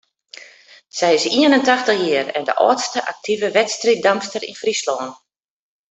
Sy 0.97 1.09
is 1.17 1.25
ien 1.39 1.55
en 1.57 1.65
tachtich 1.67 2.01
jier 2.03 2.27
en 2.37 2.45
de 2.47 2.55
âldste 2.67 2.99
aktive 3.11 3.47
wedstriiddamster 3.57 4.43
yn 4.49 4.59
Fryslân. 4.61 5.07